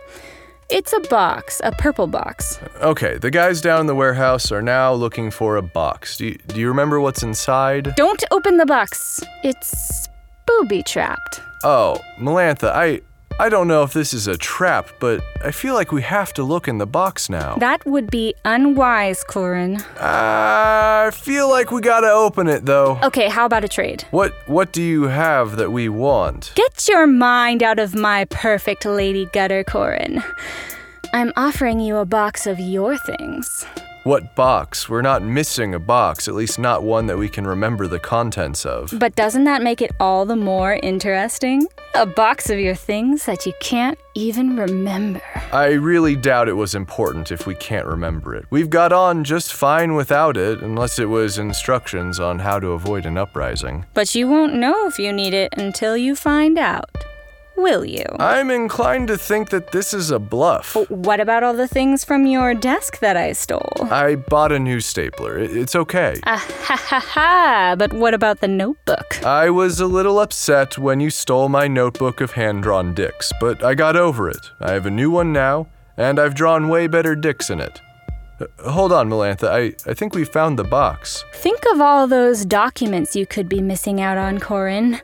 It's 0.70 0.92
a 0.94 1.00
box, 1.00 1.60
a 1.62 1.72
purple 1.72 2.06
box. 2.06 2.58
Okay, 2.80 3.18
the 3.18 3.30
guys 3.30 3.60
down 3.60 3.82
in 3.82 3.86
the 3.86 3.94
warehouse 3.94 4.50
are 4.50 4.62
now 4.62 4.92
looking 4.94 5.30
for 5.30 5.56
a 5.56 5.62
box. 5.62 6.16
Do 6.16 6.26
you, 6.26 6.38
do 6.48 6.58
you 6.58 6.68
remember 6.68 7.00
what's 7.00 7.22
inside? 7.22 7.94
Don't 7.96 8.24
open 8.30 8.56
the 8.56 8.66
box. 8.66 9.22
It's 9.42 10.08
booby 10.46 10.82
trapped. 10.82 11.40
Oh, 11.64 12.00
Melantha, 12.18 12.70
I 12.70 13.02
I 13.40 13.48
don't 13.48 13.66
know 13.66 13.82
if 13.82 13.92
this 13.92 14.14
is 14.14 14.28
a 14.28 14.38
trap, 14.38 14.90
but 15.00 15.20
I 15.44 15.50
feel 15.50 15.74
like 15.74 15.90
we 15.90 16.02
have 16.02 16.32
to 16.34 16.44
look 16.44 16.68
in 16.68 16.78
the 16.78 16.86
box 16.86 17.28
now. 17.28 17.56
That 17.56 17.84
would 17.84 18.08
be 18.08 18.34
unwise, 18.44 19.24
Corin. 19.24 19.82
I 19.98 21.10
feel 21.12 21.50
like 21.50 21.72
we 21.72 21.80
gotta 21.80 22.10
open 22.10 22.46
it 22.46 22.64
though. 22.64 23.00
Okay, 23.02 23.28
how 23.28 23.44
about 23.44 23.64
a 23.64 23.68
trade? 23.68 24.04
What 24.12 24.32
what 24.46 24.72
do 24.72 24.80
you 24.80 25.04
have 25.04 25.56
that 25.56 25.72
we 25.72 25.88
want? 25.88 26.52
Get 26.54 26.86
your 26.86 27.08
mind 27.08 27.64
out 27.64 27.80
of 27.80 27.92
my 27.96 28.24
perfect 28.26 28.86
lady 28.86 29.28
gutter, 29.32 29.64
Corin. 29.64 30.22
I'm 31.12 31.32
offering 31.36 31.80
you 31.80 31.96
a 31.96 32.06
box 32.06 32.46
of 32.46 32.60
your 32.60 32.96
things. 32.98 33.66
What 34.04 34.34
box? 34.34 34.86
We're 34.86 35.00
not 35.00 35.22
missing 35.22 35.72
a 35.74 35.78
box, 35.78 36.28
at 36.28 36.34
least 36.34 36.58
not 36.58 36.82
one 36.82 37.06
that 37.06 37.16
we 37.16 37.26
can 37.26 37.46
remember 37.46 37.86
the 37.86 37.98
contents 37.98 38.66
of. 38.66 38.92
But 38.98 39.16
doesn't 39.16 39.44
that 39.44 39.62
make 39.62 39.80
it 39.80 39.92
all 39.98 40.26
the 40.26 40.36
more 40.36 40.74
interesting? 40.74 41.66
A 41.94 42.04
box 42.04 42.50
of 42.50 42.58
your 42.58 42.74
things 42.74 43.24
that 43.24 43.46
you 43.46 43.54
can't 43.60 43.98
even 44.14 44.58
remember. 44.58 45.22
I 45.54 45.68
really 45.68 46.16
doubt 46.16 46.50
it 46.50 46.52
was 46.52 46.74
important 46.74 47.32
if 47.32 47.46
we 47.46 47.54
can't 47.54 47.86
remember 47.86 48.34
it. 48.34 48.44
We've 48.50 48.68
got 48.68 48.92
on 48.92 49.24
just 49.24 49.54
fine 49.54 49.94
without 49.94 50.36
it, 50.36 50.60
unless 50.60 50.98
it 50.98 51.08
was 51.08 51.38
instructions 51.38 52.20
on 52.20 52.40
how 52.40 52.60
to 52.60 52.72
avoid 52.72 53.06
an 53.06 53.16
uprising. 53.16 53.86
But 53.94 54.14
you 54.14 54.28
won't 54.28 54.54
know 54.54 54.86
if 54.86 54.98
you 54.98 55.14
need 55.14 55.32
it 55.32 55.54
until 55.56 55.96
you 55.96 56.14
find 56.14 56.58
out. 56.58 56.90
Will 57.56 57.84
you? 57.84 58.04
I'm 58.18 58.50
inclined 58.50 59.08
to 59.08 59.16
think 59.16 59.50
that 59.50 59.70
this 59.72 59.94
is 59.94 60.10
a 60.10 60.18
bluff. 60.18 60.76
What 60.88 61.20
about 61.20 61.42
all 61.42 61.54
the 61.54 61.68
things 61.68 62.04
from 62.04 62.26
your 62.26 62.52
desk 62.54 62.98
that 62.98 63.16
I 63.16 63.32
stole? 63.32 63.88
I 63.90 64.16
bought 64.16 64.50
a 64.52 64.58
new 64.58 64.80
stapler. 64.80 65.38
It's 65.38 65.76
okay. 65.76 66.18
Ah 66.26 66.44
ha 66.62 66.76
ha 66.76 66.98
ha! 66.98 67.76
But 67.78 67.92
what 67.92 68.12
about 68.14 68.40
the 68.40 68.48
notebook? 68.48 69.24
I 69.24 69.50
was 69.50 69.78
a 69.80 69.86
little 69.86 70.18
upset 70.18 70.78
when 70.78 71.00
you 71.00 71.10
stole 71.10 71.48
my 71.48 71.68
notebook 71.68 72.20
of 72.20 72.32
hand 72.32 72.62
drawn 72.64 72.92
dicks, 72.92 73.32
but 73.40 73.62
I 73.62 73.74
got 73.74 73.96
over 73.96 74.28
it. 74.28 74.50
I 74.60 74.72
have 74.72 74.86
a 74.86 74.90
new 74.90 75.10
one 75.10 75.32
now, 75.32 75.68
and 75.96 76.18
I've 76.18 76.34
drawn 76.34 76.68
way 76.68 76.86
better 76.88 77.14
dicks 77.14 77.50
in 77.50 77.60
it. 77.60 77.80
Uh, 78.40 78.70
hold 78.70 78.92
on, 78.92 79.08
Melantha. 79.08 79.48
I, 79.48 79.90
I 79.90 79.94
think 79.94 80.14
we 80.14 80.24
found 80.24 80.58
the 80.58 80.64
box. 80.64 81.24
Think 81.34 81.62
of 81.72 81.80
all 81.80 82.08
those 82.08 82.44
documents 82.44 83.14
you 83.14 83.26
could 83.26 83.48
be 83.48 83.62
missing 83.62 84.00
out 84.00 84.18
on, 84.18 84.40
Corin. 84.40 85.00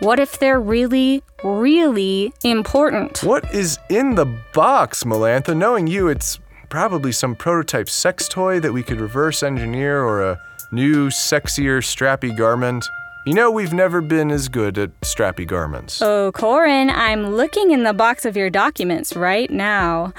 What 0.00 0.20
if 0.20 0.38
they're 0.38 0.60
really, 0.60 1.24
really 1.42 2.32
important? 2.44 3.24
What 3.24 3.52
is 3.52 3.78
in 3.90 4.14
the 4.14 4.26
box, 4.54 5.02
Melantha? 5.02 5.56
Knowing 5.56 5.88
you, 5.88 6.06
it's 6.06 6.38
probably 6.68 7.10
some 7.10 7.34
prototype 7.34 7.88
sex 7.88 8.28
toy 8.28 8.60
that 8.60 8.72
we 8.72 8.84
could 8.84 9.00
reverse 9.00 9.42
engineer 9.42 10.00
or 10.00 10.22
a 10.22 10.40
new, 10.70 11.08
sexier, 11.08 11.78
strappy 11.82 12.36
garment. 12.36 12.86
You 13.26 13.34
know, 13.34 13.50
we've 13.50 13.72
never 13.72 14.00
been 14.00 14.30
as 14.30 14.48
good 14.48 14.78
at 14.78 15.00
strappy 15.00 15.44
garments. 15.44 16.00
Oh, 16.00 16.30
Corin, 16.30 16.90
I'm 16.90 17.34
looking 17.34 17.72
in 17.72 17.82
the 17.82 17.92
box 17.92 18.24
of 18.24 18.36
your 18.36 18.50
documents 18.50 19.16
right 19.16 19.50
now. 19.50 20.12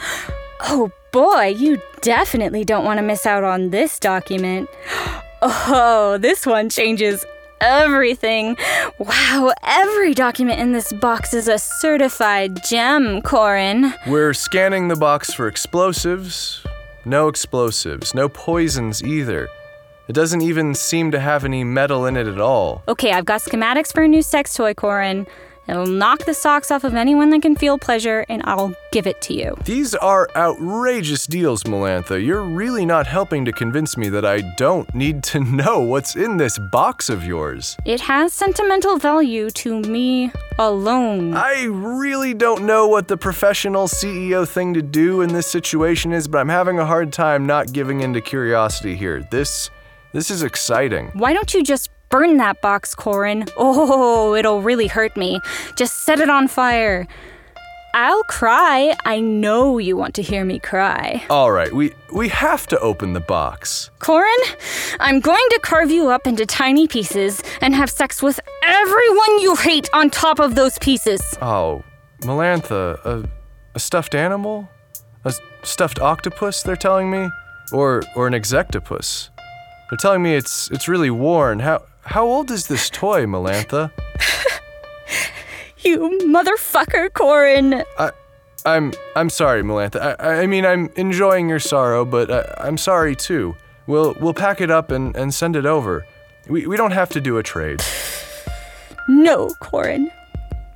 Oh 0.61 0.91
boy, 1.13 1.55
you 1.57 1.81
definitely 2.01 2.65
don't 2.65 2.83
want 2.83 2.97
to 2.97 3.01
miss 3.01 3.25
out 3.25 3.45
on 3.45 3.69
this 3.69 3.97
document. 3.99 4.69
Oh, 5.41 6.17
this 6.17 6.45
one 6.45 6.69
changes 6.69 7.23
everything. 7.61 8.57
Wow, 8.97 9.53
every 9.63 10.13
document 10.13 10.59
in 10.59 10.71
this 10.71 10.91
box 10.93 11.33
is 11.33 11.47
a 11.47 11.57
certified 11.57 12.63
gem, 12.63 13.21
Corin. 13.21 13.93
We're 14.07 14.33
scanning 14.33 14.87
the 14.87 14.95
box 14.95 15.33
for 15.33 15.47
explosives. 15.47 16.63
No 17.05 17.27
explosives, 17.27 18.13
no 18.13 18.29
poisons 18.29 19.03
either. 19.03 19.49
It 20.07 20.13
doesn't 20.13 20.41
even 20.41 20.73
seem 20.73 21.11
to 21.11 21.19
have 21.19 21.45
any 21.45 21.63
metal 21.63 22.05
in 22.05 22.17
it 22.17 22.27
at 22.27 22.41
all. 22.41 22.83
Okay, 22.87 23.11
I've 23.11 23.25
got 23.25 23.41
schematics 23.41 23.93
for 23.93 24.03
a 24.03 24.07
new 24.07 24.23
sex 24.23 24.55
toy, 24.55 24.73
Corin. 24.73 25.27
It'll 25.69 25.85
knock 25.85 26.25
the 26.25 26.33
socks 26.33 26.71
off 26.71 26.83
of 26.83 26.95
anyone 26.95 27.29
that 27.29 27.43
can 27.43 27.55
feel 27.55 27.77
pleasure, 27.77 28.25
and 28.27 28.41
I'll 28.45 28.73
give 28.91 29.05
it 29.05 29.21
to 29.21 29.35
you. 29.35 29.55
These 29.65 29.93
are 29.93 30.27
outrageous 30.35 31.27
deals, 31.27 31.63
Melantha. 31.63 32.23
You're 32.25 32.41
really 32.41 32.87
not 32.87 33.05
helping 33.05 33.45
to 33.45 33.51
convince 33.51 33.95
me 33.95 34.09
that 34.09 34.25
I 34.25 34.41
don't 34.57 34.91
need 34.95 35.21
to 35.25 35.39
know 35.61 35.79
what's 35.79 36.15
in 36.15 36.37
this 36.37 36.57
box 36.71 37.07
of 37.07 37.23
yours. 37.23 37.77
It 37.85 38.01
has 38.01 38.33
sentimental 38.33 38.97
value 38.97 39.51
to 39.51 39.79
me 39.81 40.31
alone. 40.57 41.35
I 41.35 41.65
really 41.65 42.33
don't 42.33 42.65
know 42.65 42.87
what 42.87 43.07
the 43.07 43.17
professional 43.17 43.87
CEO 43.87 44.47
thing 44.47 44.73
to 44.73 44.81
do 44.81 45.21
in 45.21 45.33
this 45.33 45.45
situation 45.45 46.13
is, 46.13 46.27
but 46.27 46.39
I'm 46.39 46.49
having 46.49 46.79
a 46.79 46.85
hard 46.85 47.13
time 47.13 47.45
not 47.45 47.73
giving 47.73 48.01
in 48.01 48.13
to 48.13 48.21
curiosity 48.21 48.95
here. 48.95 49.21
This 49.29 49.69
this 50.11 50.31
is 50.31 50.41
exciting. 50.41 51.11
Why 51.13 51.33
don't 51.33 51.53
you 51.53 51.63
just 51.63 51.91
burn 52.09 52.37
that 52.37 52.61
box, 52.61 52.95
Corin? 52.95 53.45
Oh, 53.57 54.35
it'll 54.35 54.61
really 54.61 54.87
hurt 54.87 55.15
me. 55.15 55.39
Just 55.75 56.03
set 56.03 56.19
it 56.19 56.29
on 56.29 56.47
fire. 56.47 57.07
I'll 57.93 58.23
cry. 58.23 58.95
I 59.05 59.19
know 59.19 59.79
you 59.79 59.97
want 59.97 60.13
to 60.15 60.21
hear 60.21 60.45
me 60.45 60.59
cry. 60.59 61.23
All 61.29 61.51
right, 61.51 61.73
we 61.73 61.91
we 62.13 62.29
have 62.29 62.67
to 62.67 62.79
open 62.79 63.13
the 63.13 63.19
box. 63.19 63.89
Corin, 63.99 64.37
I'm 64.99 65.19
going 65.19 65.47
to 65.51 65.59
carve 65.63 65.89
you 65.89 66.09
up 66.09 66.27
into 66.27 66.45
tiny 66.45 66.87
pieces 66.87 67.41
and 67.61 67.73
have 67.73 67.89
sex 67.89 68.21
with 68.21 68.39
everyone 68.63 69.39
you 69.39 69.55
hate 69.55 69.89
on 69.91 70.11
top 70.11 70.39
of 70.39 70.53
those 70.53 70.77
pieces. 70.77 71.21
Oh, 71.41 71.83
Melantha, 72.21 73.03
a, 73.05 73.27
a 73.73 73.79
stuffed 73.79 74.13
animal? 74.13 74.69
A 75.25 75.33
stuffed 75.63 75.99
octopus, 75.99 76.61
they're 76.61 76.75
telling 76.75 77.09
me? 77.09 77.27
Or 77.73 78.03
or 78.15 78.27
an 78.27 78.33
exectopus? 78.33 79.29
They're 79.89 79.97
telling 79.97 80.21
me 80.21 80.35
it's 80.35 80.69
it's 80.69 80.87
really 80.87 81.09
worn. 81.09 81.59
How 81.59 81.83
how 82.01 82.25
old 82.25 82.51
is 82.51 82.67
this 82.67 82.89
toy, 82.89 83.25
Melantha? 83.25 83.91
You 85.81 86.19
motherfucker, 86.25 87.11
Corin. 87.13 87.83
I 87.97 88.11
I'm 88.65 88.93
I'm 89.15 89.29
sorry, 89.29 89.63
Melantha. 89.63 90.15
I 90.19 90.41
I 90.41 90.47
mean 90.47 90.65
I'm 90.65 90.89
enjoying 90.95 91.47
your 91.47 91.59
sorrow, 91.59 92.03
but 92.03 92.29
I, 92.29 92.67
I'm 92.67 92.77
sorry 92.77 93.15
too. 93.15 93.55
We'll 93.87 94.13
we'll 94.19 94.33
pack 94.33 94.61
it 94.61 94.69
up 94.69 94.91
and, 94.91 95.15
and 95.15 95.33
send 95.33 95.55
it 95.55 95.65
over. 95.65 96.05
We 96.47 96.67
we 96.67 96.75
don't 96.75 96.91
have 96.91 97.09
to 97.11 97.21
do 97.21 97.37
a 97.37 97.43
trade. 97.43 97.81
No, 99.07 99.49
Corin. 99.61 100.11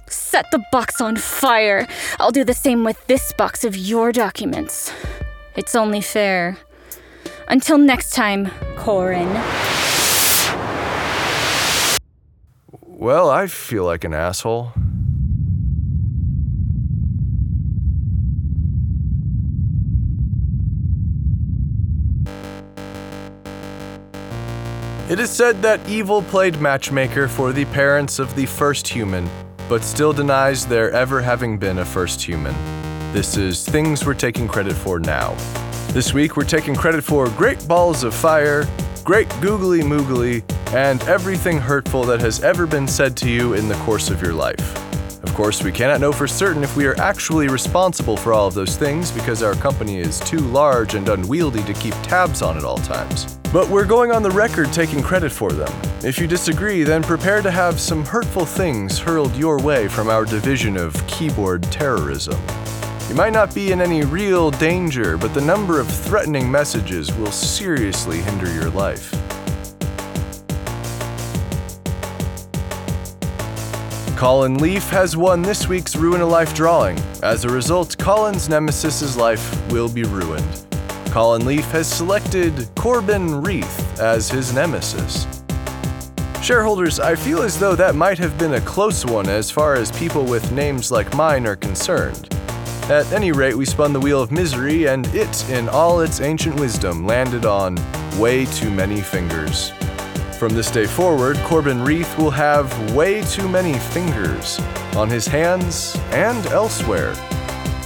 Set 0.07 0.45
the 0.51 0.63
box 0.71 1.01
on 1.01 1.17
fire. 1.17 1.87
I'll 2.19 2.31
do 2.31 2.43
the 2.43 2.53
same 2.53 2.83
with 2.83 3.05
this 3.07 3.33
box 3.33 3.63
of 3.63 3.75
your 3.75 4.11
documents. 4.11 4.91
It's 5.55 5.75
only 5.75 6.01
fair. 6.01 6.57
Until 7.47 7.77
next 7.77 8.11
time, 8.11 8.49
Corin. 8.77 9.29
Well, 13.03 13.29
I 13.29 13.47
feel 13.47 13.83
like 13.83 14.05
an 14.05 14.13
asshole. 14.13 14.71
It 25.09 25.19
is 25.19 25.29
said 25.29 25.61
that 25.63 25.81
evil 25.85 26.21
played 26.21 26.61
matchmaker 26.61 27.27
for 27.27 27.51
the 27.51 27.65
parents 27.65 28.19
of 28.19 28.33
the 28.37 28.45
first 28.45 28.87
human, 28.87 29.29
but 29.67 29.83
still 29.83 30.13
denies 30.13 30.65
there 30.65 30.89
ever 30.91 31.21
having 31.21 31.57
been 31.57 31.79
a 31.79 31.85
first 31.85 32.21
human. 32.21 32.55
This 33.11 33.35
is 33.35 33.65
things 33.65 34.05
we're 34.05 34.13
taking 34.13 34.47
credit 34.47 34.75
for 34.75 34.97
now. 35.01 35.35
This 35.89 36.13
week 36.13 36.37
we're 36.37 36.45
taking 36.45 36.73
credit 36.73 37.03
for 37.03 37.27
Great 37.31 37.67
Balls 37.67 38.05
of 38.05 38.13
Fire, 38.13 38.65
Great 39.03 39.27
Googly 39.41 39.81
Moogly, 39.81 40.41
and 40.73 41.03
everything 41.03 41.59
hurtful 41.59 42.03
that 42.03 42.19
has 42.19 42.41
ever 42.41 42.65
been 42.65 42.87
said 42.87 43.15
to 43.15 43.29
you 43.29 43.53
in 43.53 43.67
the 43.67 43.75
course 43.75 44.09
of 44.09 44.21
your 44.23 44.33
life. 44.33 44.75
Of 45.23 45.33
course, 45.35 45.63
we 45.63 45.71
cannot 45.71 46.01
know 46.01 46.11
for 46.11 46.27
certain 46.27 46.63
if 46.63 46.75
we 46.75 46.87
are 46.87 46.99
actually 46.99 47.47
responsible 47.47 48.17
for 48.17 48.33
all 48.33 48.47
of 48.47 48.55
those 48.55 48.75
things 48.75 49.11
because 49.11 49.43
our 49.43 49.53
company 49.53 49.99
is 49.99 50.19
too 50.19 50.39
large 50.39 50.95
and 50.95 51.07
unwieldy 51.07 51.63
to 51.63 51.73
keep 51.73 51.93
tabs 52.01 52.41
on 52.41 52.57
at 52.57 52.63
all 52.63 52.77
times. 52.77 53.37
But 53.53 53.69
we're 53.69 53.85
going 53.85 54.11
on 54.11 54.23
the 54.23 54.31
record 54.31 54.73
taking 54.73 55.03
credit 55.03 55.31
for 55.31 55.51
them. 55.51 55.71
If 56.03 56.17
you 56.17 56.25
disagree, 56.25 56.83
then 56.83 57.03
prepare 57.03 57.43
to 57.43 57.51
have 57.51 57.79
some 57.79 58.03
hurtful 58.03 58.45
things 58.45 58.97
hurled 58.97 59.35
your 59.35 59.59
way 59.59 59.87
from 59.87 60.09
our 60.09 60.25
division 60.25 60.75
of 60.75 60.95
keyboard 61.05 61.61
terrorism. 61.63 62.39
You 63.09 63.15
might 63.15 63.33
not 63.33 63.53
be 63.53 63.71
in 63.71 63.79
any 63.79 64.03
real 64.03 64.49
danger, 64.49 65.17
but 65.17 65.35
the 65.35 65.41
number 65.41 65.79
of 65.79 65.87
threatening 65.87 66.49
messages 66.49 67.13
will 67.15 67.31
seriously 67.31 68.21
hinder 68.21 68.51
your 68.51 68.71
life. 68.71 69.13
Colin 74.23 74.57
Leaf 74.57 74.89
has 74.89 75.17
won 75.17 75.41
this 75.41 75.67
week's 75.67 75.97
Ruin 75.97 76.21
a 76.21 76.25
Life 76.25 76.55
drawing. 76.55 76.97
As 77.21 77.43
a 77.43 77.49
result, 77.49 77.97
Colin's 77.97 78.47
nemesis's 78.47 79.17
life 79.17 79.69
will 79.69 79.89
be 79.89 80.03
ruined. 80.03 80.65
Colin 81.07 81.45
Leaf 81.45 81.65
has 81.71 81.91
selected 81.91 82.69
Corbin 82.73 83.41
Reith 83.41 83.99
as 83.99 84.29
his 84.29 84.53
nemesis. 84.53 85.27
Shareholders, 86.41 87.01
I 87.01 87.15
feel 87.15 87.41
as 87.41 87.59
though 87.59 87.75
that 87.75 87.95
might 87.95 88.17
have 88.17 88.37
been 88.37 88.53
a 88.53 88.61
close 88.61 89.05
one 89.05 89.27
as 89.27 89.51
far 89.51 89.73
as 89.73 89.91
people 89.91 90.23
with 90.23 90.53
names 90.53 90.89
like 90.89 91.13
mine 91.17 91.45
are 91.45 91.57
concerned. 91.57 92.33
At 92.83 93.11
any 93.11 93.33
rate, 93.33 93.57
we 93.57 93.65
spun 93.65 93.91
the 93.91 93.99
wheel 93.99 94.21
of 94.21 94.31
misery, 94.31 94.87
and 94.87 95.05
it, 95.07 95.49
in 95.49 95.67
all 95.67 95.99
its 95.99 96.21
ancient 96.21 96.57
wisdom, 96.57 97.05
landed 97.05 97.45
on 97.45 97.77
way 98.17 98.45
too 98.45 98.71
many 98.71 99.01
fingers. 99.01 99.73
From 100.37 100.53
this 100.53 100.71
day 100.71 100.85
forward, 100.85 101.37
Corbin 101.37 101.81
Reith 101.81 102.17
will 102.17 102.31
have 102.31 102.93
way 102.93 103.23
too 103.23 103.47
many 103.47 103.77
fingers 103.77 104.59
on 104.95 105.09
his 105.09 105.25
hands 105.25 105.95
and 106.11 106.45
elsewhere. 106.47 107.13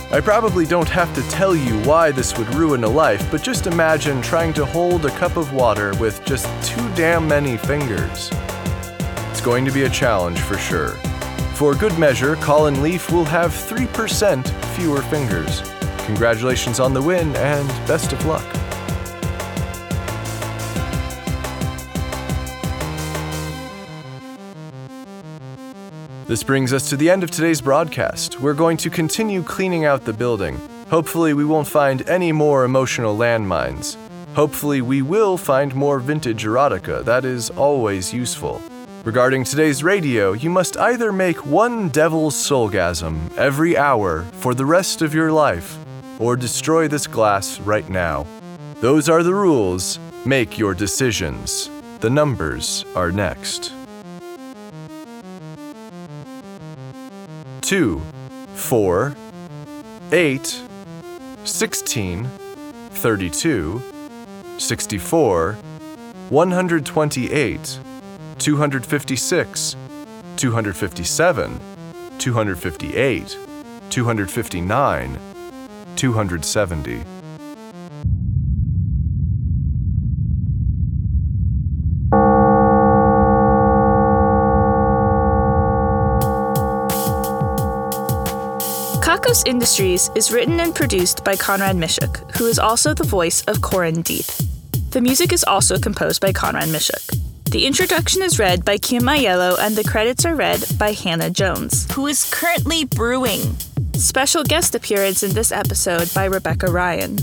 I 0.09 0.21
probably 0.21 0.65
don't 0.65 0.89
have 0.89 1.13
to 1.15 1.29
tell 1.29 1.55
you 1.55 1.79
why 1.81 2.11
this 2.11 2.37
would 2.37 2.53
ruin 2.55 2.83
a 2.83 2.89
life, 2.89 3.29
but 3.29 3.43
just 3.43 3.67
imagine 3.67 4.21
trying 4.21 4.53
to 4.53 4.65
hold 4.65 5.05
a 5.05 5.11
cup 5.11 5.35
of 5.35 5.53
water 5.53 5.93
with 5.95 6.23
just 6.25 6.47
too 6.67 6.89
damn 6.95 7.27
many 7.27 7.57
fingers. 7.57 8.31
It's 9.29 9.41
going 9.41 9.65
to 9.65 9.71
be 9.71 9.83
a 9.83 9.89
challenge 9.89 10.39
for 10.39 10.57
sure. 10.57 10.91
For 11.55 11.75
good 11.75 11.97
measure, 11.99 12.37
Colin 12.37 12.81
Leaf 12.81 13.11
will 13.11 13.25
have 13.25 13.51
3% 13.51 14.47
fewer 14.75 15.01
fingers. 15.03 15.61
Congratulations 16.05 16.79
on 16.79 16.93
the 16.93 17.01
win 17.01 17.35
and 17.35 17.67
best 17.87 18.13
of 18.13 18.25
luck. 18.25 18.45
This 26.27 26.43
brings 26.43 26.73
us 26.73 26.89
to 26.89 26.97
the 26.97 27.09
end 27.09 27.23
of 27.23 27.31
today's 27.31 27.61
broadcast. 27.61 28.41
We're 28.41 28.53
going 28.53 28.75
to 28.77 28.89
continue 28.89 29.41
cleaning 29.41 29.85
out 29.85 30.03
the 30.03 30.11
building. 30.11 30.59
Hopefully, 30.89 31.33
we 31.33 31.45
won't 31.45 31.69
find 31.69 32.07
any 32.09 32.33
more 32.33 32.65
emotional 32.65 33.17
landmines. 33.17 33.95
Hopefully, 34.35 34.81
we 34.81 35.01
will 35.01 35.37
find 35.37 35.73
more 35.73 35.99
vintage 35.99 36.43
erotica. 36.43 37.05
That 37.05 37.23
is 37.23 37.49
always 37.51 38.13
useful. 38.13 38.61
Regarding 39.05 39.45
today's 39.45 39.85
radio, 39.85 40.33
you 40.33 40.49
must 40.49 40.75
either 40.75 41.13
make 41.13 41.45
one 41.45 41.87
devil's 41.87 42.35
soulgasm 42.35 43.33
every 43.37 43.77
hour 43.77 44.23
for 44.33 44.53
the 44.53 44.65
rest 44.65 45.01
of 45.01 45.13
your 45.13 45.31
life, 45.31 45.77
or 46.19 46.35
destroy 46.35 46.89
this 46.89 47.07
glass 47.07 47.61
right 47.61 47.87
now. 47.87 48.27
Those 48.81 49.07
are 49.07 49.23
the 49.23 49.33
rules. 49.33 49.97
Make 50.25 50.57
your 50.57 50.73
decisions. 50.73 51.69
The 52.01 52.09
numbers 52.09 52.83
are 52.97 53.13
next. 53.13 53.71
2, 57.67 58.01
4, 58.55 59.13
8, 60.13 60.61
16, 61.43 62.29
32, 62.93 63.81
64, 64.57 65.57
128, 66.29 67.79
256, 68.37 69.75
257, 70.37 71.59
258, 72.17 73.37
259, 73.89 75.19
270. 75.97 77.16
Kakos 89.17 89.47
Industries 89.47 90.11
is 90.13 90.31
written 90.31 90.59
and 90.59 90.75
produced 90.75 91.23
by 91.23 91.35
Conrad 91.35 91.75
Mishuk, 91.75 92.37
who 92.37 92.45
is 92.45 92.59
also 92.59 92.93
the 92.93 93.03
voice 93.03 93.41
of 93.45 93.61
Corin 93.61 94.03
Deep. 94.03 94.27
The 94.91 95.01
music 95.01 95.33
is 95.33 95.43
also 95.43 95.79
composed 95.79 96.21
by 96.21 96.31
Conrad 96.31 96.67
Mishuk. 96.69 97.49
The 97.49 97.65
introduction 97.65 98.21
is 98.21 98.37
read 98.37 98.63
by 98.63 98.77
Kim 98.77 99.01
Aiello 99.05 99.57
and 99.59 99.75
the 99.75 99.83
credits 99.83 100.23
are 100.23 100.35
read 100.35 100.63
by 100.77 100.91
Hannah 100.91 101.31
Jones. 101.31 101.91
who 101.93 102.05
is 102.05 102.29
currently 102.29 102.85
brewing. 102.85 103.41
Special 103.95 104.43
guest 104.43 104.75
appearance 104.75 105.23
in 105.23 105.33
this 105.33 105.51
episode 105.51 106.13
by 106.13 106.25
Rebecca 106.25 106.69
Ryan. 106.69 107.17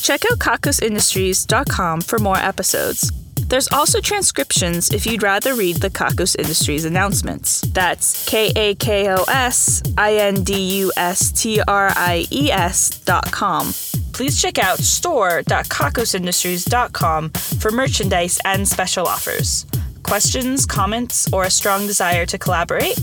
Check 0.00 0.22
out 0.32 0.38
kakosindustries.com 0.38 2.00
for 2.00 2.18
more 2.18 2.38
episodes. 2.38 3.12
There's 3.48 3.68
also 3.68 4.00
transcriptions 4.00 4.90
if 4.90 5.06
you'd 5.06 5.22
rather 5.22 5.54
read 5.54 5.76
the 5.76 5.90
Kakos 5.90 6.36
Industries 6.38 6.84
announcements. 6.84 7.60
That's 7.60 8.28
K 8.28 8.50
A 8.56 8.74
K 8.74 9.08
O 9.10 9.22
S 9.28 9.80
I 9.96 10.14
N 10.14 10.42
D 10.42 10.80
U 10.80 10.90
S 10.96 11.30
T 11.30 11.60
R 11.66 11.92
I 11.94 12.26
E 12.30 12.50
S 12.50 12.98
dot 13.00 13.30
com. 13.30 13.72
Please 14.12 14.40
check 14.40 14.58
out 14.58 14.78
store.kakosindustries.com 14.78 17.30
for 17.30 17.70
merchandise 17.70 18.40
and 18.44 18.66
special 18.66 19.06
offers. 19.06 19.66
Questions, 20.04 20.66
comments, 20.66 21.32
or 21.32 21.44
a 21.44 21.50
strong 21.50 21.86
desire 21.86 22.26
to 22.26 22.38
collaborate? 22.38 22.98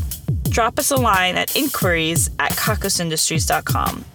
Drop 0.50 0.80
us 0.80 0.92
a 0.92 0.96
line 0.96 1.36
at 1.36 1.56
inquiries 1.56 2.30
at 2.40 2.52
kakosindustries.com. 2.52 4.06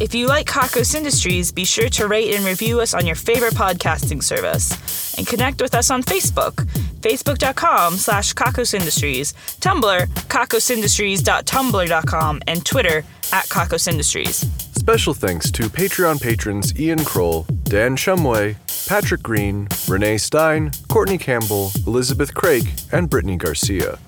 If 0.00 0.14
you 0.14 0.26
like 0.28 0.46
Kakos 0.46 0.94
Industries, 0.94 1.52
be 1.52 1.66
sure 1.66 1.90
to 1.90 2.08
rate 2.08 2.34
and 2.34 2.42
review 2.42 2.80
us 2.80 2.94
on 2.94 3.04
your 3.04 3.16
favorite 3.16 3.52
podcasting 3.52 4.22
service. 4.22 4.72
And 5.18 5.26
connect 5.26 5.60
with 5.60 5.74
us 5.74 5.90
on 5.90 6.02
Facebook, 6.02 6.54
facebook.com 7.02 7.98
slash 7.98 8.32
Kakos 8.32 8.72
Industries, 8.72 9.34
Tumblr, 9.60 10.06
kakosindustries.tumblr.com, 10.06 12.42
and 12.46 12.64
Twitter 12.64 13.04
at 13.34 13.44
Kakos 13.50 13.88
Industries. 13.88 14.36
Special 14.74 15.12
thanks 15.12 15.50
to 15.50 15.64
Patreon 15.64 16.22
patrons 16.22 16.80
Ian 16.80 17.04
Kroll, 17.04 17.44
Dan 17.64 17.94
Shumway, 17.94 18.56
Patrick 18.88 19.22
Green, 19.22 19.68
Renee 19.86 20.16
Stein, 20.16 20.70
Courtney 20.88 21.18
Campbell, 21.18 21.72
Elizabeth 21.86 22.32
Craig, 22.32 22.70
and 22.90 23.10
Brittany 23.10 23.36
Garcia. 23.36 23.98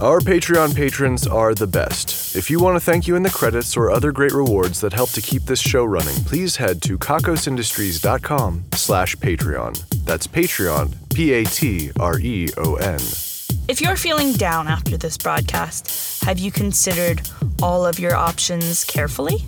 Our 0.00 0.20
Patreon 0.20 0.76
patrons 0.76 1.26
are 1.26 1.56
the 1.56 1.66
best. 1.66 2.36
If 2.36 2.52
you 2.52 2.60
want 2.60 2.76
to 2.76 2.80
thank 2.80 3.08
you 3.08 3.16
in 3.16 3.24
the 3.24 3.30
credits 3.30 3.76
or 3.76 3.90
other 3.90 4.12
great 4.12 4.30
rewards 4.30 4.80
that 4.80 4.92
help 4.92 5.10
to 5.10 5.20
keep 5.20 5.42
this 5.42 5.58
show 5.58 5.84
running, 5.84 6.14
please 6.24 6.54
head 6.54 6.80
to 6.82 6.96
kakosindustries.com 6.96 8.66
slash 8.74 9.16
Patreon. 9.16 10.04
That's 10.04 10.28
Patreon, 10.28 10.94
P-A-T-R-E-O-N. 11.12 13.00
If 13.66 13.80
you're 13.80 13.96
feeling 13.96 14.34
down 14.34 14.68
after 14.68 14.96
this 14.96 15.18
broadcast, 15.18 16.22
have 16.22 16.38
you 16.38 16.52
considered 16.52 17.28
all 17.60 17.84
of 17.84 17.98
your 17.98 18.14
options 18.14 18.84
carefully? 18.84 19.38